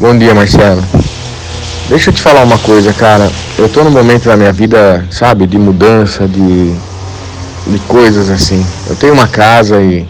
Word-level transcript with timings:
Bom 0.00 0.16
dia, 0.16 0.34
Marcelo. 0.34 0.82
Deixa 1.90 2.08
eu 2.08 2.14
te 2.14 2.22
falar 2.22 2.42
uma 2.42 2.56
coisa, 2.56 2.90
cara. 2.90 3.30
Eu 3.58 3.68
tô 3.68 3.84
num 3.84 3.90
momento 3.90 4.24
da 4.30 4.34
minha 4.34 4.50
vida, 4.50 5.06
sabe, 5.10 5.46
de 5.46 5.58
mudança, 5.58 6.26
de, 6.26 6.72
de 7.66 7.78
coisas 7.86 8.30
assim. 8.30 8.64
Eu 8.88 8.96
tenho 8.96 9.12
uma 9.12 9.28
casa 9.28 9.78
e 9.82 10.08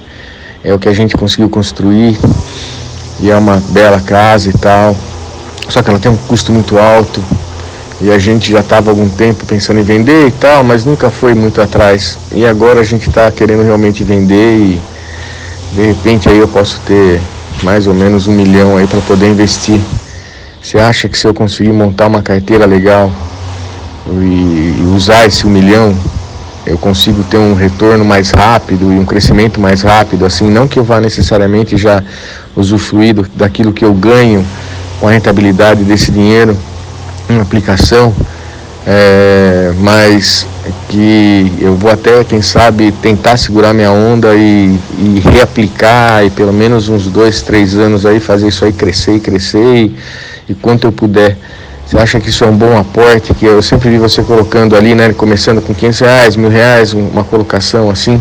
é 0.62 0.72
o 0.72 0.78
que 0.78 0.88
a 0.88 0.92
gente 0.92 1.16
conseguiu 1.16 1.50
construir. 1.50 2.16
E 3.18 3.32
é 3.32 3.36
uma 3.36 3.56
bela 3.70 4.00
casa 4.00 4.48
e 4.48 4.52
tal. 4.52 4.94
Só 5.68 5.82
que 5.82 5.90
ela 5.90 5.98
tem 5.98 6.12
um 6.12 6.16
custo 6.16 6.52
muito 6.52 6.78
alto. 6.78 7.20
E 8.00 8.12
a 8.12 8.18
gente 8.18 8.52
já 8.52 8.60
estava 8.60 8.90
algum 8.90 9.08
tempo 9.08 9.44
pensando 9.44 9.80
em 9.80 9.82
vender 9.82 10.28
e 10.28 10.30
tal, 10.30 10.62
mas 10.62 10.84
nunca 10.84 11.10
foi 11.10 11.34
muito 11.34 11.60
atrás. 11.60 12.16
E 12.30 12.46
agora 12.46 12.78
a 12.78 12.84
gente 12.84 13.08
está 13.08 13.28
querendo 13.32 13.64
realmente 13.64 14.04
vender 14.04 14.56
e 14.56 14.80
de 15.72 15.86
repente 15.86 16.28
aí 16.28 16.38
eu 16.38 16.46
posso 16.46 16.78
ter 16.86 17.20
mais 17.62 17.86
ou 17.86 17.94
menos 17.94 18.26
um 18.26 18.32
milhão 18.32 18.76
aí 18.76 18.86
para 18.86 19.00
poder 19.00 19.28
investir. 19.28 19.80
Você 20.62 20.78
acha 20.78 21.08
que 21.08 21.18
se 21.18 21.26
eu 21.26 21.34
conseguir 21.34 21.72
montar 21.72 22.06
uma 22.06 22.22
carteira 22.22 22.66
legal 22.66 23.10
e, 24.06 24.82
usar 24.94 25.26
esse 25.26 25.46
um 25.46 25.50
milhão, 25.50 25.96
eu 26.66 26.76
consigo 26.76 27.22
ter 27.24 27.38
um 27.38 27.54
retorno 27.54 28.04
mais 28.04 28.30
rápido 28.30 28.92
e 28.92 28.98
um 28.98 29.04
crescimento 29.04 29.60
mais 29.60 29.82
rápido, 29.82 30.26
assim, 30.26 30.50
não 30.50 30.68
que 30.68 30.78
eu 30.78 30.84
vá 30.84 31.00
necessariamente 31.00 31.76
já 31.76 32.02
usufruir 32.54 33.14
daquilo 33.34 33.72
que 33.72 33.84
eu 33.84 33.92
ganho 33.94 34.44
com 35.00 35.08
a 35.08 35.12
rentabilidade 35.12 35.82
desse 35.82 36.12
dinheiro 36.12 36.56
em 37.28 37.40
aplicação, 37.40 38.14
é, 38.86 39.72
mas 39.78 40.46
que 40.88 41.52
eu 41.60 41.74
vou 41.74 41.90
até, 41.90 42.24
quem 42.24 42.42
sabe, 42.42 42.92
tentar 42.92 43.36
segurar 43.36 43.72
minha 43.72 43.92
onda 43.92 44.34
e, 44.34 44.78
e, 44.98 45.20
reaplicar 45.20 46.24
e 46.24 46.30
pelo 46.30 46.52
menos 46.52 46.88
uns 46.88 47.06
dois, 47.06 47.42
três 47.42 47.76
anos 47.76 48.06
aí 48.06 48.20
fazer 48.20 48.48
isso 48.48 48.64
aí 48.64 48.72
crescer 48.72 49.16
e 49.16 49.20
crescer 49.20 49.76
e, 49.76 49.96
e 50.48 50.54
quanto 50.54 50.86
eu 50.86 50.92
puder. 50.92 51.36
Você 51.86 51.98
acha 51.98 52.20
que 52.20 52.30
isso 52.30 52.44
é 52.44 52.46
um 52.46 52.56
bom 52.56 52.78
aporte? 52.78 53.34
Que 53.34 53.46
eu 53.46 53.60
sempre 53.60 53.90
vi 53.90 53.98
você 53.98 54.22
colocando 54.22 54.76
ali, 54.76 54.94
né? 54.94 55.12
Começando 55.12 55.60
com 55.60 55.74
500 55.74 56.00
reais, 56.00 56.36
mil 56.36 56.48
reais, 56.48 56.92
uma 56.92 57.24
colocação 57.24 57.90
assim. 57.90 58.20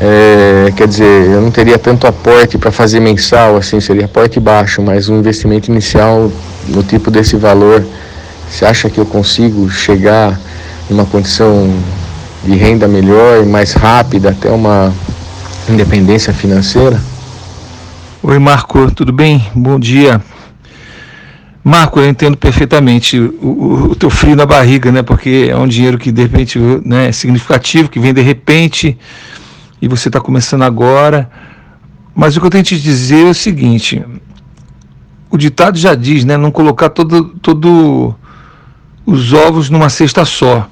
É, 0.00 0.72
quer 0.74 0.88
dizer, 0.88 1.30
eu 1.30 1.40
não 1.40 1.50
teria 1.52 1.78
tanto 1.78 2.08
aporte 2.08 2.58
para 2.58 2.72
fazer 2.72 2.98
mensal, 2.98 3.56
assim, 3.56 3.78
seria 3.78 4.06
aporte 4.06 4.40
baixo, 4.40 4.82
mas 4.82 5.08
um 5.08 5.16
investimento 5.16 5.70
inicial 5.70 6.30
no 6.66 6.82
tipo 6.82 7.08
desse 7.08 7.36
valor 7.36 7.84
você 8.52 8.66
acha 8.66 8.90
que 8.90 8.98
eu 8.98 9.06
consigo 9.06 9.70
chegar 9.70 10.38
numa 10.90 11.06
condição 11.06 11.74
de 12.44 12.54
renda 12.54 12.86
melhor 12.86 13.42
e 13.42 13.46
mais 13.46 13.72
rápida 13.72 14.28
até 14.28 14.50
uma 14.50 14.92
independência 15.66 16.34
financeira? 16.34 17.00
Oi, 18.22 18.38
Marco, 18.38 18.90
tudo 18.90 19.10
bem? 19.10 19.42
Bom 19.54 19.80
dia. 19.80 20.20
Marco, 21.64 21.98
eu 21.98 22.06
entendo 22.06 22.36
perfeitamente 22.36 23.18
o, 23.18 23.34
o, 23.40 23.90
o, 23.92 23.94
teu 23.94 24.10
frio 24.10 24.36
na 24.36 24.44
barriga, 24.44 24.92
né? 24.92 25.02
Porque 25.02 25.48
é 25.50 25.56
um 25.56 25.66
dinheiro 25.66 25.96
que 25.96 26.12
de 26.12 26.20
repente 26.20 26.58
né, 26.84 27.08
é 27.08 27.12
significativo, 27.12 27.88
que 27.88 27.98
vem 27.98 28.12
de 28.12 28.20
repente 28.20 28.98
e 29.80 29.88
você 29.88 30.10
está 30.10 30.20
começando 30.20 30.62
agora. 30.62 31.30
Mas 32.14 32.36
o 32.36 32.40
que 32.40 32.46
eu 32.46 32.50
tenho 32.50 32.64
que 32.64 32.76
te 32.76 32.82
dizer 32.82 33.26
é 33.26 33.30
o 33.30 33.34
seguinte: 33.34 34.04
o 35.30 35.38
ditado 35.38 35.78
já 35.78 35.94
diz, 35.94 36.22
né? 36.26 36.36
Não 36.36 36.50
colocar 36.50 36.90
todo, 36.90 37.30
todo 37.40 38.14
os 39.04 39.32
ovos 39.32 39.70
numa 39.70 39.88
cesta 39.88 40.24
só. 40.24 40.68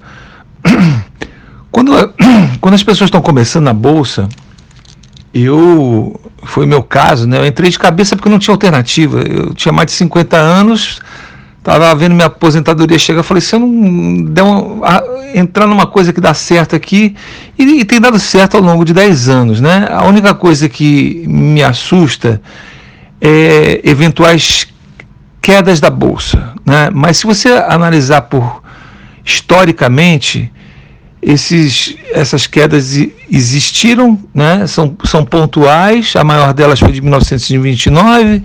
Quando, 1.71 1.93
quando 2.61 2.75
as 2.75 2.83
pessoas 2.83 3.07
estão 3.07 3.23
começando 3.23 3.65
na 3.65 3.73
bolsa, 3.73 4.29
eu 5.33 6.21
foi 6.43 6.67
meu 6.67 6.83
caso, 6.83 7.29
né? 7.29 7.39
Eu 7.39 7.47
entrei 7.47 7.71
de 7.71 7.79
cabeça 7.79 8.17
porque 8.17 8.29
não 8.29 8.39
tinha 8.39 8.53
alternativa. 8.53 9.21
Eu 9.21 9.55
tinha 9.55 9.73
mais 9.73 9.87
de 9.87 9.93
50 9.93 10.37
anos, 10.37 11.01
estava 11.59 11.95
vendo 11.95 12.15
minha 12.15 12.27
aposentadoria 12.27 12.99
chegar, 12.99 13.23
falei, 13.23 13.41
se 13.41 13.55
eu 13.55 13.61
não 13.61 14.25
der 14.25 14.43
uma, 14.43 15.05
entrar 15.35 15.67
numa 15.67 15.87
coisa 15.87 16.13
que 16.13 16.21
dá 16.21 16.35
certo 16.35 16.75
aqui, 16.75 17.15
e, 17.59 17.81
e, 17.81 17.85
tem 17.85 18.01
dado 18.01 18.19
certo 18.19 18.57
ao 18.57 18.63
longo 18.63 18.85
de 18.85 18.93
10 18.93 19.29
anos, 19.29 19.61
né? 19.61 19.87
A 19.91 20.05
única 20.05 20.35
coisa 20.35 20.69
que 20.69 21.25
me 21.29 21.63
assusta 21.63 22.41
é 23.21 23.81
eventuais 23.85 24.67
quedas 25.41 25.81
da 25.81 25.91
bolsa. 25.91 26.55
Né? 26.65 26.91
Mas 26.93 27.19
se 27.19 27.27
você 27.27 27.49
analisar 27.49 28.23
por 28.23 28.63
historicamente, 29.25 30.51
esses, 31.23 31.97
essas 32.13 32.47
quedas 32.47 32.97
existiram, 33.31 34.19
né? 34.35 34.67
são, 34.67 34.97
são 35.05 35.25
pontuais, 35.25 36.15
a 36.17 36.25
maior 36.25 36.53
delas 36.53 36.81
foi 36.81 36.93
de 36.93 37.01
1929, 37.01 38.43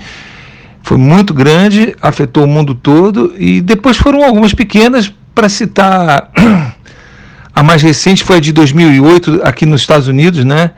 foi 0.83 0.97
muito 0.97 1.33
grande, 1.33 1.95
afetou 2.01 2.43
o 2.43 2.47
mundo 2.47 2.75
todo, 2.75 3.33
e 3.37 3.61
depois 3.61 3.97
foram 3.97 4.23
algumas 4.23 4.53
pequenas, 4.53 5.11
para 5.33 5.49
citar, 5.49 6.29
a 7.53 7.63
mais 7.63 7.81
recente 7.81 8.23
foi 8.23 8.37
a 8.37 8.39
de 8.39 8.53
2008, 8.53 9.41
aqui 9.43 9.65
nos 9.65 9.81
Estados 9.81 10.07
Unidos, 10.07 10.45
né? 10.45 10.71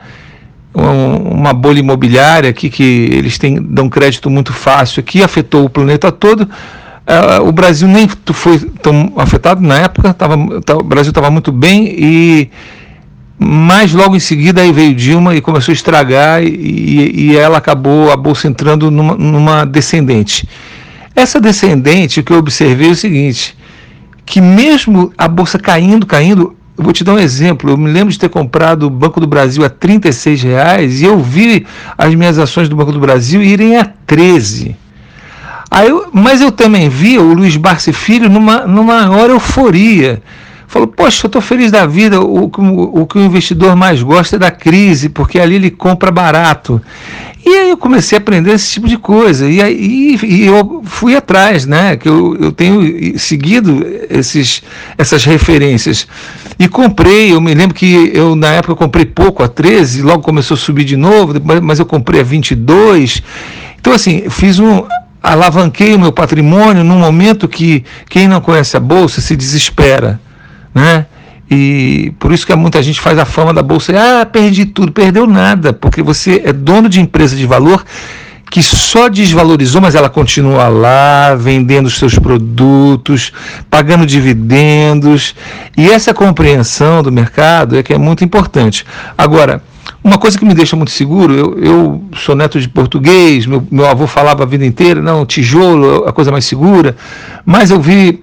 Uma 0.78 1.52
bolha 1.52 1.80
imobiliária 1.80 2.50
aqui 2.50 2.70
que 2.70 2.82
eles 2.82 3.38
têm, 3.38 3.60
dão 3.60 3.88
crédito 3.88 4.30
muito 4.30 4.52
fácil 4.52 5.00
aqui, 5.00 5.22
afetou 5.22 5.64
o 5.64 5.70
planeta 5.70 6.12
todo. 6.12 6.42
Uh, 6.42 7.48
o 7.48 7.52
Brasil 7.52 7.88
nem 7.88 8.06
foi 8.32 8.58
tão 8.58 9.12
afetado 9.16 9.62
na 9.62 9.78
época, 9.78 10.12
tava, 10.12 10.36
tá, 10.60 10.76
o 10.76 10.82
Brasil 10.82 11.10
estava 11.10 11.30
muito 11.30 11.50
bem 11.50 11.86
e 11.86 12.50
mas 13.38 13.92
logo 13.92 14.16
em 14.16 14.20
seguida 14.20 14.60
aí 14.60 14.72
veio 14.72 14.94
Dilma 14.94 15.34
e 15.34 15.40
começou 15.40 15.72
a 15.72 15.74
estragar 15.74 16.42
e, 16.42 17.12
e 17.14 17.36
ela 17.36 17.58
acabou 17.58 18.10
a 18.10 18.16
bolsa 18.16 18.48
entrando 18.48 18.90
numa, 18.90 19.14
numa 19.14 19.64
descendente. 19.64 20.46
Essa 21.14 21.40
descendente, 21.40 22.20
o 22.20 22.24
que 22.24 22.32
eu 22.32 22.38
observei 22.38 22.88
é 22.88 22.92
o 22.92 22.96
seguinte, 22.96 23.56
que 24.26 24.40
mesmo 24.40 25.12
a 25.16 25.28
bolsa 25.28 25.58
caindo, 25.58 26.04
caindo, 26.04 26.54
eu 26.78 26.84
vou 26.84 26.92
te 26.92 27.02
dar 27.02 27.14
um 27.14 27.18
exemplo. 27.18 27.70
Eu 27.70 27.76
me 27.76 27.90
lembro 27.90 28.12
de 28.12 28.18
ter 28.18 28.28
comprado 28.28 28.84
o 28.84 28.90
Banco 28.90 29.20
do 29.20 29.26
Brasil 29.26 29.64
a 29.64 29.68
36 29.68 30.42
reais 30.42 31.00
e 31.02 31.04
eu 31.04 31.18
vi 31.18 31.66
as 31.98 32.14
minhas 32.14 32.38
ações 32.38 32.68
do 32.68 32.76
Banco 32.76 32.92
do 32.92 33.00
Brasil 33.00 33.42
irem 33.42 33.76
a 33.76 33.84
13. 34.06 34.76
Aí 35.68 35.88
eu, 35.88 36.08
mas 36.12 36.40
eu 36.40 36.52
também 36.52 36.88
vi 36.88 37.18
o 37.18 37.34
Luiz 37.34 37.56
Barsi 37.56 37.92
Filho 37.92 38.30
numa, 38.30 38.66
numa 38.66 39.06
maior 39.06 39.28
euforia. 39.28 40.22
Falou, 40.68 40.86
poxa, 40.86 41.24
eu 41.24 41.28
estou 41.28 41.40
feliz 41.40 41.72
da 41.72 41.86
vida, 41.86 42.20
o, 42.20 42.44
o, 42.44 43.00
o 43.00 43.06
que 43.06 43.16
o 43.16 43.22
investidor 43.22 43.74
mais 43.74 44.02
gosta 44.02 44.36
é 44.36 44.38
da 44.38 44.50
crise, 44.50 45.08
porque 45.08 45.40
ali 45.40 45.54
ele 45.54 45.70
compra 45.70 46.10
barato. 46.10 46.80
E 47.44 47.48
aí 47.48 47.70
eu 47.70 47.76
comecei 47.78 48.18
a 48.18 48.20
aprender 48.20 48.52
esse 48.52 48.72
tipo 48.72 48.86
de 48.86 48.98
coisa. 48.98 49.48
E, 49.48 49.62
aí, 49.62 50.18
e 50.22 50.44
eu 50.44 50.82
fui 50.84 51.16
atrás, 51.16 51.64
né? 51.64 51.96
Que 51.96 52.06
eu, 52.06 52.36
eu 52.38 52.52
tenho 52.52 53.18
seguido 53.18 53.82
esses, 54.10 54.62
essas 54.98 55.24
referências. 55.24 56.06
E 56.58 56.68
comprei, 56.68 57.32
eu 57.32 57.40
me 57.40 57.54
lembro 57.54 57.74
que 57.74 58.10
eu 58.12 58.36
na 58.36 58.48
época 58.48 58.72
eu 58.72 58.76
comprei 58.76 59.06
pouco 59.06 59.42
a 59.42 59.48
13, 59.48 60.02
logo 60.02 60.22
começou 60.22 60.54
a 60.54 60.58
subir 60.58 60.84
de 60.84 60.98
novo, 60.98 61.32
mas 61.62 61.78
eu 61.78 61.86
comprei 61.86 62.20
a 62.20 62.24
22. 62.24 63.22
Então, 63.80 63.94
assim, 63.94 64.28
fiz 64.28 64.58
um. 64.58 64.84
Alavanquei 65.20 65.94
o 65.94 65.98
meu 65.98 66.12
patrimônio 66.12 66.84
num 66.84 66.98
momento 66.98 67.48
que 67.48 67.84
quem 68.08 68.28
não 68.28 68.40
conhece 68.40 68.76
a 68.76 68.80
bolsa 68.80 69.20
se 69.20 69.34
desespera, 69.34 70.20
né? 70.74 71.06
E 71.50 72.12
por 72.18 72.32
isso 72.32 72.46
que 72.46 72.54
muita 72.54 72.82
gente 72.82 73.00
faz 73.00 73.18
a 73.18 73.24
fama 73.24 73.54
da 73.54 73.62
bolsa. 73.62 73.92
Ah, 73.96 74.26
perdi 74.26 74.66
tudo, 74.66 74.92
perdeu 74.92 75.26
nada, 75.26 75.72
porque 75.72 76.02
você 76.02 76.42
é 76.44 76.52
dono 76.52 76.88
de 76.88 77.00
empresa 77.00 77.34
de 77.34 77.46
valor 77.46 77.84
que 78.50 78.62
só 78.62 79.08
desvalorizou, 79.08 79.80
mas 79.80 79.94
ela 79.94 80.08
continua 80.08 80.68
lá, 80.68 81.34
vendendo 81.34 81.86
os 81.86 81.98
seus 81.98 82.18
produtos, 82.18 83.32
pagando 83.70 84.06
dividendos. 84.06 85.34
E 85.76 85.88
essa 85.88 86.14
compreensão 86.14 87.02
do 87.02 87.12
mercado 87.12 87.76
é 87.76 87.82
que 87.82 87.92
é 87.92 87.98
muito 87.98 88.24
importante. 88.24 88.84
Agora, 89.16 89.62
uma 90.02 90.16
coisa 90.16 90.38
que 90.38 90.44
me 90.44 90.54
deixa 90.54 90.76
muito 90.76 90.90
seguro, 90.90 91.34
eu, 91.34 91.58
eu 91.58 92.04
sou 92.16 92.34
neto 92.34 92.60
de 92.60 92.68
português, 92.68 93.46
meu, 93.46 93.66
meu 93.70 93.86
avô 93.86 94.06
falava 94.06 94.44
a 94.44 94.46
vida 94.46 94.64
inteira, 94.64 95.02
não, 95.02 95.26
tijolo 95.26 96.06
é 96.06 96.08
a 96.08 96.12
coisa 96.12 96.30
mais 96.30 96.44
segura, 96.44 96.96
mas 97.44 97.70
eu 97.70 97.80
vi 97.80 98.22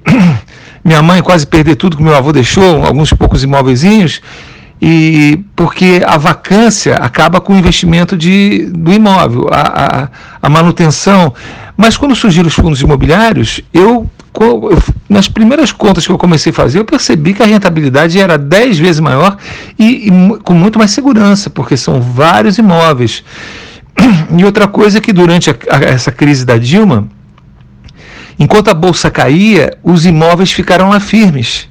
minha 0.86 1.02
mãe 1.02 1.22
quase 1.24 1.48
perder 1.48 1.76
tudo 1.76 1.98
que 1.98 2.04
meu 2.04 2.16
avô 2.16 2.32
deixou, 2.32 2.86
alguns 2.86 3.12
poucos 3.12 3.44
imóveis, 3.44 3.84
e 4.80 5.40
porque 5.56 6.02
a 6.06 6.16
vacância 6.16 6.96
acaba 6.98 7.42
com 7.42 7.54
o 7.54 7.58
investimento 7.58 8.16
de, 8.16 8.68
do 8.68 8.94
imóvel, 8.94 9.48
a, 9.52 9.62
a, 10.04 10.10
a 10.44 10.50
manutenção. 10.50 11.34
Mas 11.76 11.98
quando 11.98 12.16
surgiram 12.16 12.48
os 12.48 12.54
fundos 12.54 12.82
imobiliários, 12.82 13.62
eu, 13.74 14.08
eu, 14.40 14.84
nas 15.10 15.28
primeiras 15.28 15.72
contas 15.72 16.06
que 16.06 16.12
eu 16.12 16.20
comecei 16.20 16.52
a 16.52 16.54
fazer, 16.54 16.78
eu 16.78 16.86
percebi 16.86 17.34
que 17.34 17.42
a 17.42 17.48
rentabilidade 17.48 18.20
era 18.20 18.38
10 18.38 18.78
vezes 18.78 19.00
maior 19.00 19.38
e, 19.80 20.08
e 20.08 20.40
com 20.44 20.54
muito 20.54 20.78
mais 20.78 20.92
segurança, 20.92 21.50
porque 21.50 21.76
são 21.76 22.00
vários 22.00 22.58
imóveis. 22.58 23.24
E 24.38 24.44
outra 24.44 24.68
coisa 24.68 24.98
é 24.98 25.02
que 25.02 25.14
durante 25.14 25.50
a, 25.50 25.56
essa 25.86 26.12
crise 26.12 26.46
da 26.46 26.58
Dilma, 26.58 27.08
Enquanto 28.40 28.70
a 28.70 28.74
bolsa 28.74 29.10
caía, 29.10 29.78
os 29.84 30.06
imóveis 30.06 30.52
ficaram 30.52 30.90
lá 30.90 31.00
firmes. 31.00 31.68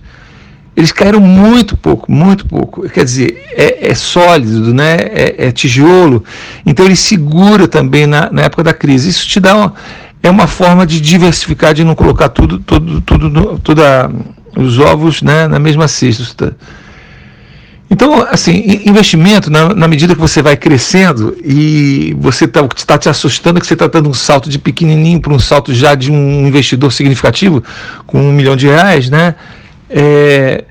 Eles 0.77 0.91
caíram 0.91 1.21
muito 1.21 1.77
pouco, 1.77 2.11
muito 2.11 2.47
pouco. 2.47 2.89
Quer 2.89 3.05
dizer, 3.05 3.45
é, 3.53 3.91
é 3.91 3.95
sólido, 3.95 4.75
né? 4.75 4.97
É, 4.97 5.47
é, 5.47 5.53
tijolo. 5.53 6.25
Então 6.67 6.85
ele 6.85 6.97
segura 6.97 7.69
também 7.69 8.07
na, 8.07 8.31
na 8.33 8.43
época 8.43 8.65
da 8.65 8.75
crise. 8.75 9.09
Isso 9.09 9.29
te 9.29 9.39
dá 9.39 9.55
uma, 9.55 9.75
é 10.23 10.29
uma 10.29 10.47
forma 10.49 10.85
de 10.85 11.01
diversificar, 11.01 11.75
de 11.75 11.85
não 11.85 11.95
colocar 11.95 12.29
tudo, 12.29 12.59
tudo, 12.59 13.01
tudo, 13.03 13.59
toda 13.61 14.11
os 14.57 14.79
ovos 14.79 15.23
né, 15.23 15.47
na 15.47 15.61
mesma 15.61 15.87
cesta. 15.87 16.57
Então, 17.95 18.27
assim, 18.29 18.83
investimento, 18.85 19.49
na, 19.49 19.73
na, 19.73 19.87
medida 19.87 20.17
que 20.17 20.21
você 20.21 20.43
vai 20.43 20.57
crescendo 20.57 21.37
e 21.45 22.13
você 22.19 22.45
está 22.45 22.67
tá 22.67 22.99
te 22.99 23.09
assustando 23.09 23.61
que 23.61 23.67
você 23.69 23.75
está 23.75 23.87
dando 23.87 24.09
um 24.09 24.13
salto 24.13 24.51
de 24.51 24.59
pequenininho 24.59 25.21
para 25.21 25.33
um 25.33 25.39
salto 25.39 25.73
já 25.73 25.95
de 25.95 26.11
um 26.11 26.45
investidor 26.45 26.93
significativo, 26.93 27.63
com 28.05 28.21
um 28.21 28.33
milhão 28.33 28.57
de 28.57 28.67
reais, 28.67 29.09
né? 29.09 29.37
É, 29.89 30.65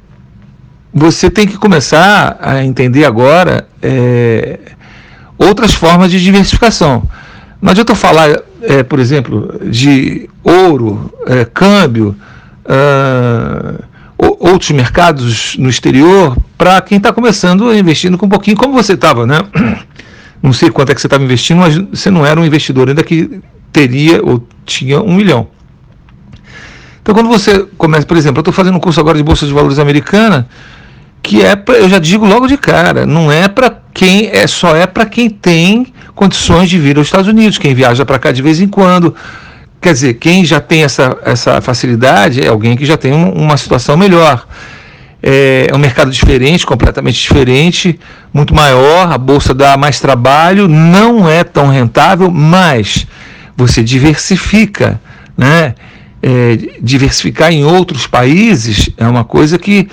você 0.94 1.30
tem 1.30 1.48
que 1.48 1.56
começar 1.56 2.38
a 2.42 2.62
entender 2.62 3.06
agora 3.06 3.70
é, 3.82 4.60
outras 5.38 5.74
formas 5.74 6.12
de 6.12 6.22
diversificação. 6.22 7.10
Não 7.62 7.72
adianta 7.72 7.94
eu 7.94 7.96
falar, 7.96 8.38
é, 8.64 8.84
por 8.84 9.00
exemplo, 9.00 9.62
de 9.72 10.30
ouro, 10.44 11.10
é, 11.26 11.46
câmbio, 11.46 12.18
uh, 12.66 13.93
outros 14.18 14.72
mercados 14.72 15.58
no 15.58 15.70
exterior, 15.70 16.38
para 16.58 16.82
quem 16.82 16.98
está 16.98 17.12
começando 17.12 17.74
investindo 17.74 18.18
com 18.18 18.26
um 18.26 18.30
pouquinho, 18.30 18.58
como 18.58 18.74
você 18.74 18.94
estava, 18.94 19.26
né? 19.26 19.40
Não 20.42 20.52
sei 20.52 20.70
quanto 20.70 20.92
é 20.92 20.96
que 20.96 21.00
você 21.00 21.08
estava 21.08 21.24
investindo, 21.24 21.60
mas 21.60 21.78
você 21.78 22.12
não 22.12 22.26
era 22.26 22.40
um 22.40 22.46
investidor 22.46 22.90
ainda 22.90 23.04
que 23.04 23.42
teria 23.72 24.22
ou 24.24 24.46
tinha 24.66 25.02
um 25.02 25.14
milhão. 25.16 25.48
Então, 27.02 27.16
quando 27.16 27.28
você 27.28 27.66
começa, 27.78 28.06
por 28.06 28.18
exemplo, 28.18 28.40
eu 28.40 28.42
estou 28.42 28.54
fazendo 28.54 28.76
um 28.76 28.80
curso 28.80 29.00
agora 29.00 29.18
de 29.18 29.24
Bolsa 29.24 29.46
de 29.46 29.54
Valores 29.54 29.80
americana, 29.80 30.48
que 31.22 31.42
é, 31.42 31.56
pra, 31.56 31.76
eu 31.76 31.90
já 31.90 32.00
digo 32.00 32.26
logo 32.26 32.48
de 32.48 32.58
cara, 32.58 33.06
não 33.06 33.32
é 33.32 33.48
para 33.48 33.74
quem, 33.94 34.28
é 34.28 34.46
só 34.48 34.76
é 34.76 34.86
para 34.86 35.06
quem 35.06 35.30
tem 35.30 35.94
condições 36.14 36.70
de 36.70 36.78
vir 36.78 36.98
aos 36.98 37.08
Estados 37.08 37.28
Unidos, 37.28 37.58
quem 37.58 37.74
viaja 37.74 38.06
para 38.06 38.20
cá 38.20 38.32
de 38.32 38.42
vez 38.42 38.60
em 38.60 38.68
quando. 38.68 39.16
Quer 39.84 39.92
dizer, 39.92 40.14
quem 40.14 40.46
já 40.46 40.62
tem 40.62 40.86
essa, 40.86 41.18
essa 41.26 41.60
facilidade 41.60 42.40
é 42.40 42.48
alguém 42.48 42.78
que 42.78 42.86
já 42.86 42.96
tem 42.96 43.12
um, 43.12 43.34
uma 43.34 43.58
situação 43.58 43.98
melhor. 43.98 44.48
É, 45.22 45.68
é 45.70 45.76
um 45.76 45.78
mercado 45.78 46.10
diferente, 46.10 46.66
completamente 46.66 47.20
diferente, 47.22 48.00
muito 48.34 48.56
maior, 48.56 49.12
a 49.12 49.18
bolsa 49.18 49.54
dá 49.54 49.76
mais 49.76 50.00
trabalho, 50.00 50.70
não 50.70 51.28
é 51.28 51.44
tão 51.44 51.68
rentável, 51.68 52.32
mas 52.32 53.06
você 53.58 53.84
diversifica, 53.84 55.02
né? 55.38 55.76
É, 56.22 56.58
diversificar 56.82 57.52
em 57.52 57.66
outros 57.66 58.08
países 58.08 58.90
é 58.96 59.06
uma 59.06 59.26
coisa 59.26 59.60
que 59.60 59.90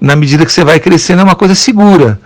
na 0.00 0.16
medida 0.16 0.44
que 0.44 0.50
você 0.50 0.64
vai 0.64 0.80
crescendo, 0.80 1.20
é 1.20 1.24
uma 1.24 1.36
coisa 1.36 1.54
segura. 1.54 2.18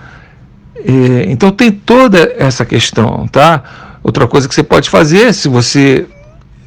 É, 0.77 1.27
então 1.31 1.51
tem 1.51 1.71
toda 1.71 2.35
essa 2.39 2.65
questão, 2.65 3.29
tá? 3.29 3.99
Outra 4.03 4.27
coisa 4.27 4.49
que 4.49 4.55
você 4.55 4.63
pode 4.63 4.89
fazer, 4.89 5.35
se 5.35 5.47
você 5.47 6.07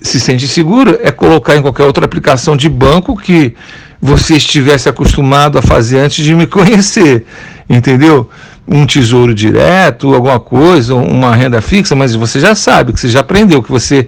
se 0.05 0.19
sente 0.19 0.47
seguro, 0.47 0.97
é 1.01 1.11
colocar 1.11 1.55
em 1.55 1.61
qualquer 1.61 1.83
outra 1.83 2.05
aplicação 2.05 2.55
de 2.55 2.69
banco 2.69 3.17
que 3.17 3.55
você 4.01 4.35
estivesse 4.35 4.87
acostumado 4.87 5.57
a 5.57 5.61
fazer 5.61 5.99
antes 5.99 6.23
de 6.23 6.33
me 6.35 6.45
conhecer, 6.47 7.25
entendeu? 7.69 8.29
Um 8.67 8.85
tesouro 8.85 9.33
direto, 9.33 10.13
alguma 10.13 10.39
coisa, 10.39 10.95
uma 10.95 11.35
renda 11.35 11.61
fixa, 11.61 11.95
mas 11.95 12.15
você 12.15 12.39
já 12.39 12.55
sabe, 12.55 12.93
que 12.93 12.99
você 12.99 13.09
já 13.09 13.19
aprendeu 13.19 13.61
que 13.61 13.71
você 13.71 14.07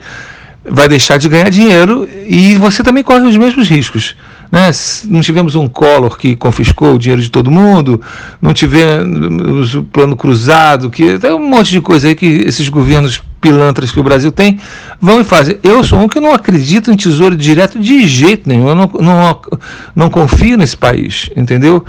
vai 0.69 0.87
deixar 0.87 1.17
de 1.17 1.29
ganhar 1.29 1.49
dinheiro 1.49 2.07
e 2.27 2.55
você 2.55 2.83
também 2.83 3.03
corre 3.03 3.25
os 3.25 3.37
mesmos 3.37 3.69
riscos. 3.69 4.15
Né? 4.51 4.69
Não 5.05 5.21
tivemos 5.21 5.55
um 5.55 5.67
Collor 5.67 6.17
que 6.17 6.35
confiscou 6.35 6.95
o 6.95 6.99
dinheiro 6.99 7.21
de 7.21 7.29
todo 7.29 7.51
mundo, 7.51 8.01
não 8.41 8.53
tivemos 8.53 9.75
o 9.75 9.83
plano 9.83 10.15
cruzado, 10.15 10.89
que 10.89 11.17
tem 11.19 11.31
um 11.33 11.49
monte 11.49 11.71
de 11.71 11.81
coisa 11.81 12.07
aí 12.07 12.15
que 12.15 12.25
esses 12.25 12.67
governos 12.69 13.21
pilantras 13.47 13.91
que 13.91 13.99
o 13.99 14.03
Brasil 14.03 14.31
tem 14.31 14.59
vão 14.99 15.21
e 15.21 15.23
fazem. 15.23 15.57
Eu 15.63 15.83
sou 15.83 15.99
um 15.99 16.07
que 16.07 16.19
não 16.19 16.33
acredito 16.33 16.91
em 16.91 16.97
tesouro 16.97 17.35
direto 17.35 17.79
de 17.79 18.05
jeito 18.05 18.47
nenhum, 18.47 18.67
eu 18.67 18.75
não, 18.75 18.91
não, 18.99 19.41
não 19.95 20.09
confio 20.09 20.57
nesse 20.57 20.75
país, 20.75 21.29
entendeu? 21.35 21.85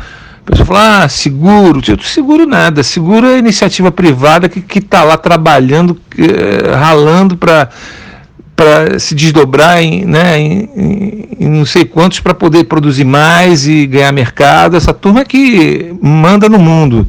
A 0.46 0.50
pessoa 0.50 0.66
fala, 0.66 1.05
ah, 1.05 1.08
seguro, 1.08 1.82
eu 1.87 1.99
seguro 2.00 2.46
nada, 2.46 2.82
seguro 2.82 3.26
é 3.26 3.34
a 3.34 3.38
iniciativa 3.38 3.90
privada 3.90 4.49
que 4.49 4.78
está 4.78 5.02
lá 5.02 5.16
trabalhando, 5.19 5.99
eh, 6.16 6.75
ralando 6.75 7.37
para 7.37 7.69
para 8.56 8.99
se 8.99 9.14
desdobrar 9.14 9.81
em, 9.81 10.04
né, 10.04 10.37
em, 10.37 10.69
em, 10.75 11.28
em 11.38 11.49
não 11.49 11.64
sei 11.64 11.84
quantos 11.84 12.19
para 12.19 12.34
poder 12.34 12.64
produzir 12.64 13.04
mais 13.04 13.69
e 13.69 13.87
ganhar 13.87 14.11
mercado. 14.11 14.76
Essa 14.76 14.93
turma 14.93 15.25
que 15.25 15.94
manda 16.02 16.49
no 16.49 16.58
mundo. 16.58 17.08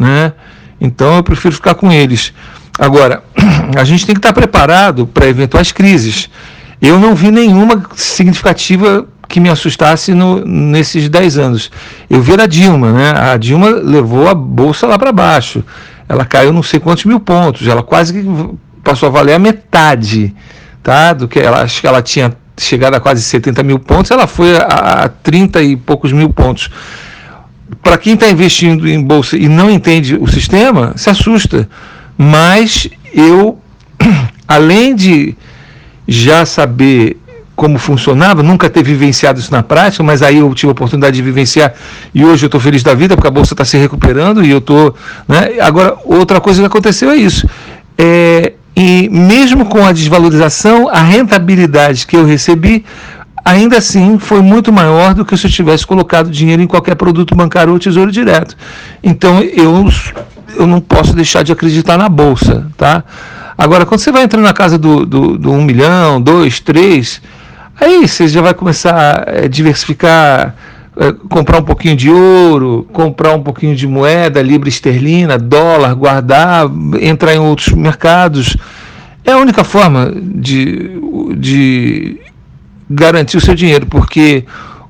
Né? 0.00 0.32
Então 0.80 1.16
eu 1.16 1.22
prefiro 1.22 1.54
ficar 1.54 1.74
com 1.74 1.92
eles. 1.92 2.32
Agora, 2.78 3.22
a 3.76 3.84
gente 3.84 4.06
tem 4.06 4.14
que 4.14 4.18
estar 4.18 4.32
preparado 4.32 5.06
para 5.06 5.26
eventuais 5.26 5.72
crises. 5.72 6.30
Eu 6.80 6.98
não 6.98 7.14
vi 7.14 7.30
nenhuma 7.30 7.82
significativa 7.96 9.06
que 9.28 9.40
me 9.40 9.50
assustasse 9.50 10.14
no, 10.14 10.44
nesses 10.44 11.08
10 11.08 11.38
anos. 11.38 11.70
Eu 12.08 12.22
vi 12.22 12.32
a 12.40 12.46
Dilma, 12.46 12.92
né? 12.92 13.10
A 13.10 13.36
Dilma 13.36 13.68
levou 13.68 14.28
a 14.28 14.34
bolsa 14.34 14.86
lá 14.86 14.98
para 14.98 15.12
baixo. 15.12 15.62
Ela 16.08 16.24
caiu 16.24 16.52
não 16.52 16.62
sei 16.62 16.80
quantos 16.80 17.04
mil 17.04 17.20
pontos. 17.20 17.66
Ela 17.66 17.82
quase 17.82 18.12
que 18.12 18.24
passou 18.82 19.08
a 19.08 19.12
valer 19.12 19.34
a 19.34 19.38
metade 19.38 20.34
tá? 20.88 21.12
Do 21.12 21.28
que 21.28 21.38
ela 21.38 21.62
acho 21.62 21.82
que 21.82 21.86
ela 21.86 22.00
tinha 22.00 22.34
chegado 22.56 22.94
a 22.94 23.00
quase 23.00 23.22
70 23.22 23.62
mil 23.62 23.78
pontos, 23.78 24.10
ela 24.10 24.26
foi 24.26 24.56
a, 24.56 25.04
a 25.04 25.08
30 25.08 25.62
e 25.62 25.76
poucos 25.76 26.12
mil 26.12 26.30
pontos. 26.30 26.70
Para 27.82 27.98
quem 27.98 28.14
está 28.14 28.28
investindo 28.30 28.88
em 28.88 29.02
bolsa 29.02 29.36
e 29.36 29.48
não 29.48 29.70
entende 29.70 30.16
o 30.16 30.26
sistema, 30.26 30.94
se 30.96 31.10
assusta. 31.10 31.68
Mas 32.18 32.90
eu, 33.14 33.58
além 34.46 34.94
de 34.94 35.36
já 36.06 36.44
saber 36.44 37.16
como 37.54 37.76
funcionava, 37.76 38.42
nunca 38.42 38.70
ter 38.70 38.84
vivenciado 38.84 39.40
isso 39.40 39.50
na 39.50 39.62
prática, 39.62 40.02
mas 40.02 40.22
aí 40.22 40.38
eu 40.38 40.54
tive 40.54 40.70
a 40.70 40.72
oportunidade 40.72 41.16
de 41.16 41.22
vivenciar 41.22 41.74
e 42.14 42.24
hoje 42.24 42.44
eu 42.44 42.46
estou 42.46 42.60
feliz 42.60 42.84
da 42.84 42.94
vida 42.94 43.16
porque 43.16 43.26
a 43.26 43.32
bolsa 43.32 43.52
está 43.52 43.64
se 43.64 43.76
recuperando 43.76 44.44
e 44.44 44.50
eu 44.50 44.58
estou. 44.58 44.94
Né? 45.26 45.60
Agora, 45.60 45.96
outra 46.04 46.40
coisa 46.40 46.60
que 46.60 46.66
aconteceu 46.66 47.10
é 47.10 47.16
isso. 47.16 47.48
É, 47.96 48.52
e 48.76 49.08
mesmo 49.08 49.64
com 49.66 49.84
a 49.84 49.90
desvalorização, 49.90 50.88
a 50.88 51.02
rentabilidade 51.02 52.06
que 52.06 52.16
eu 52.16 52.24
recebi 52.24 52.84
ainda 53.44 53.78
assim 53.78 54.20
foi 54.20 54.40
muito 54.40 54.72
maior 54.72 55.14
do 55.14 55.24
que 55.24 55.36
se 55.36 55.48
eu 55.48 55.50
tivesse 55.50 55.84
colocado 55.84 56.30
dinheiro 56.30 56.62
em 56.62 56.66
qualquer 56.66 56.94
produto 56.94 57.34
bancário 57.34 57.72
ou 57.72 57.78
tesouro 57.80 58.12
direto. 58.12 58.56
Então 59.02 59.40
eu, 59.40 59.88
eu 60.56 60.66
não 60.66 60.80
posso 60.80 61.14
deixar 61.14 61.42
de 61.42 61.52
acreditar 61.52 61.96
na 61.96 62.08
bolsa, 62.08 62.66
tá? 62.76 63.04
Agora, 63.56 63.84
quando 63.84 64.00
você 64.00 64.12
vai 64.12 64.22
entrando 64.22 64.44
na 64.44 64.52
casa 64.52 64.78
do, 64.78 65.04
do, 65.04 65.36
do 65.36 65.50
1 65.52 65.62
milhão, 65.62 66.20
2, 66.20 66.60
3, 66.60 67.20
aí 67.80 68.06
você 68.06 68.28
já 68.28 68.40
vai 68.40 68.54
começar 68.54 69.24
a 69.28 69.44
eh, 69.44 69.48
diversificar 69.48 70.54
é, 71.00 71.12
comprar 71.28 71.60
um 71.60 71.62
pouquinho 71.62 71.94
de 71.94 72.10
ouro, 72.10 72.84
comprar 72.92 73.32
um 73.32 73.42
pouquinho 73.42 73.76
de 73.76 73.86
moeda, 73.86 74.42
libra 74.42 74.68
esterlina, 74.68 75.38
dólar, 75.38 75.94
guardar, 75.94 76.66
entrar 77.00 77.34
em 77.34 77.38
outros 77.38 77.68
mercados. 77.68 78.56
É 79.24 79.30
a 79.30 79.36
única 79.36 79.62
forma 79.62 80.12
de, 80.20 81.00
de 81.36 82.18
garantir 82.90 83.36
o 83.36 83.40
seu 83.40 83.54
dinheiro, 83.54 83.86
porque 83.86 84.44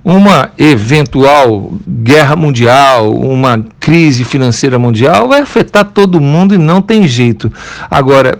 uma 0.08 0.52
eventual 0.56 1.74
guerra 1.86 2.34
mundial, 2.34 3.14
uma 3.14 3.62
crise 3.78 4.24
financeira 4.24 4.78
mundial 4.78 5.28
vai 5.28 5.42
afetar 5.42 5.84
todo 5.84 6.18
mundo 6.18 6.54
e 6.54 6.58
não 6.58 6.80
tem 6.80 7.06
jeito. 7.06 7.52
Agora, 7.90 8.38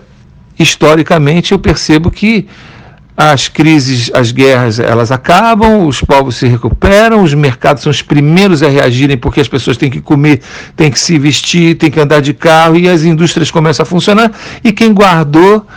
historicamente, 0.57 1.51
eu 1.51 1.59
percebo 1.59 2.09
que 2.09 2.47
as 3.15 3.47
crises, 3.47 4.09
as 4.15 4.31
guerras, 4.31 4.79
elas 4.79 5.11
acabam, 5.11 5.85
os 5.85 6.01
povos 6.01 6.37
se 6.37 6.47
recuperam, 6.47 7.21
os 7.21 7.35
mercados 7.35 7.83
são 7.83 7.91
os 7.91 8.01
primeiros 8.01 8.63
a 8.63 8.67
reagirem 8.67 9.15
porque 9.15 9.39
as 9.39 9.47
pessoas 9.47 9.77
têm 9.77 9.91
que 9.91 10.01
comer, 10.01 10.41
têm 10.75 10.89
que 10.89 10.99
se 10.99 11.19
vestir, 11.19 11.75
têm 11.75 11.91
que 11.91 11.99
andar 11.99 12.19
de 12.19 12.33
carro 12.33 12.77
e 12.77 12.89
as 12.89 13.03
indústrias 13.03 13.51
começam 13.51 13.83
a 13.83 13.85
funcionar 13.85 14.31
e 14.63 14.71
quem 14.71 14.91
guardou 14.91 15.67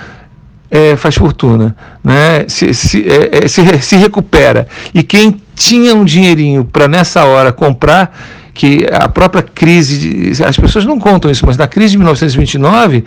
é, 0.74 0.96
faz 0.96 1.16
fortuna, 1.16 1.76
né? 2.02 2.46
se, 2.48 2.72
se, 2.72 3.04
é, 3.06 3.44
é 3.44 3.48
se, 3.48 3.62
se 3.82 3.94
recupera. 3.96 4.66
E 4.94 5.02
quem 5.02 5.36
tinha 5.54 5.94
um 5.94 6.02
dinheirinho 6.02 6.64
para 6.64 6.88
nessa 6.88 7.26
hora 7.26 7.52
comprar, 7.52 8.18
que 8.54 8.86
a 8.90 9.06
própria 9.06 9.42
crise, 9.42 9.98
de, 10.32 10.42
as 10.42 10.56
pessoas 10.56 10.86
não 10.86 10.98
contam 10.98 11.30
isso, 11.30 11.44
mas 11.44 11.58
na 11.58 11.68
crise 11.68 11.92
de 11.92 11.98
1929 11.98 13.04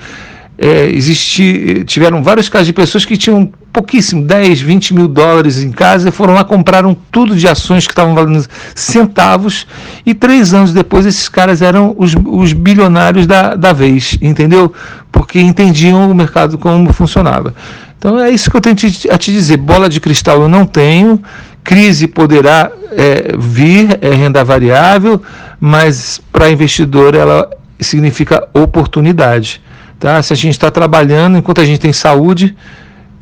é, 0.58 1.84
tiveram 1.86 2.24
vários 2.24 2.50
casos 2.50 2.68
de 2.68 2.74
pessoas 2.74 3.04
que 3.04 3.18
tinham 3.18 3.52
pouquíssimo, 3.74 4.24
10, 4.24 4.62
20 4.62 4.94
mil 4.94 5.08
dólares 5.08 5.62
em 5.62 5.72
casa, 5.72 6.10
e 6.10 6.12
foram 6.12 6.34
lá, 6.34 6.44
compraram 6.44 6.96
tudo 7.12 7.36
de 7.36 7.48
ações 7.48 7.86
que 7.86 7.92
estavam 7.92 8.16
valendo 8.16 8.46
centavos, 8.74 9.68
e 10.06 10.14
três 10.14 10.54
anos 10.54 10.72
depois 10.72 11.06
esses 11.06 11.28
caras 11.28 11.62
eram 11.62 11.94
os, 11.98 12.16
os 12.26 12.54
bilionários 12.54 13.28
da, 13.28 13.56
da 13.56 13.74
vez, 13.74 14.18
entendeu? 14.22 14.74
Porque 15.12 15.40
entendiam 15.40 16.10
o 16.10 16.16
mercado 16.16 16.58
como 16.58 16.94
funcionava. 16.94 17.54
Então 17.98 18.20
é 18.20 18.30
isso 18.30 18.50
que 18.52 18.56
eu 18.56 18.62
tenho 18.62 18.76
a 19.12 19.18
te 19.18 19.32
dizer. 19.32 19.58
Bola 19.58 19.90
de 19.90 20.00
cristal 20.00 20.42
eu 20.42 20.48
não 20.48 20.66
tenho, 20.66 21.22
crise 21.64 22.08
poderá 22.08 22.72
é, 22.92 23.36
vir, 23.38 23.98
é 24.00 24.12
renda 24.12 24.44
variável, 24.44 25.22
mas 25.60 26.22
para 26.32 26.50
investidor 26.50 27.16
ela 27.16 27.50
significa 27.80 28.48
oportunidade. 28.54 29.62
Tá? 30.00 30.22
Se 30.22 30.34
a 30.34 30.36
gente 30.36 30.54
está 30.54 30.70
trabalhando, 30.70 31.38
enquanto 31.38 31.62
a 31.62 31.66
gente 31.66 31.80
tem 31.80 31.94
saúde, 31.94 32.56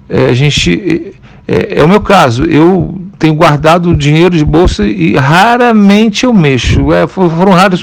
é, 0.09 0.25
a 0.25 0.33
gente 0.33 1.13
é, 1.47 1.79
é, 1.79 1.83
o 1.83 1.87
meu 1.87 2.01
caso. 2.01 2.45
Eu 2.45 3.01
tenho 3.19 3.35
guardado 3.35 3.95
dinheiro 3.95 4.35
de 4.35 4.43
bolsa 4.43 4.85
e 4.85 5.15
raramente 5.15 6.25
eu 6.25 6.33
mexo. 6.33 6.91
É, 6.91 7.07
foram 7.07 7.51
raros 7.51 7.81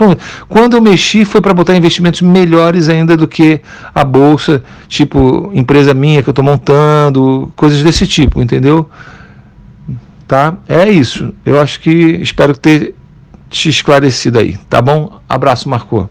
Quando 0.49 0.76
eu 0.76 0.82
mexi 0.82 1.25
foi 1.25 1.40
para 1.40 1.54
botar 1.54 1.76
investimentos 1.76 2.20
melhores 2.23 2.88
ainda 2.88 3.16
do 3.16 3.28
que 3.28 3.61
a 3.94 4.04
bolsa, 4.04 4.62
tipo 4.88 5.50
empresa 5.54 5.94
minha 5.94 6.23
que 6.23 6.28
eu 6.28 6.32
estou 6.32 6.44
montando, 6.44 7.52
coisas 7.56 7.82
desse 7.82 8.06
tipo, 8.06 8.40
entendeu? 8.42 8.88
Tá? 10.26 10.54
É 10.68 10.88
isso. 10.88 11.35
Eu 11.44 11.61
acho 11.61 11.80
que 11.80 11.90
espero 11.90 12.56
ter 12.56 12.94
te 13.49 13.68
esclarecido 13.68 14.38
aí, 14.38 14.56
tá 14.68 14.80
bom? 14.80 15.20
Abraço, 15.28 15.68
Marcou. 15.68 16.09